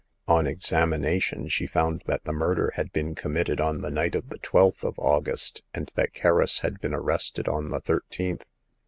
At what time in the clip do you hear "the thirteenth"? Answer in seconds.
7.69-8.47